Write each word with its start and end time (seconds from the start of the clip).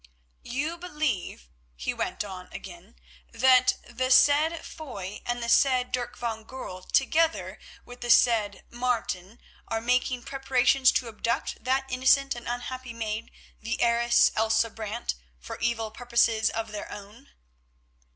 "You 0.43 0.79
believe," 0.79 1.47
he 1.75 1.93
went 1.93 2.23
on 2.23 2.51
again, 2.51 2.95
"that 3.31 3.75
the 3.87 4.09
said 4.09 4.65
Foy 4.65 5.21
and 5.27 5.43
the 5.43 5.47
said 5.47 5.91
Dirk 5.91 6.17
van 6.17 6.43
Goorl, 6.43 6.81
together 6.81 7.59
with 7.85 8.01
the 8.01 8.09
said 8.09 8.63
Martin, 8.71 9.39
are 9.67 9.79
making 9.79 10.23
preparations 10.23 10.91
to 10.93 11.07
abduct 11.07 11.63
that 11.63 11.85
innocent 11.87 12.33
and 12.33 12.47
unhappy 12.47 12.93
maid, 12.93 13.29
the 13.61 13.79
heiress, 13.79 14.31
Elsa 14.35 14.71
Brant, 14.71 15.13
for 15.39 15.59
evil 15.59 15.91
purposes 15.91 16.49
of 16.49 16.71
their 16.71 16.91
own?" 16.91 17.29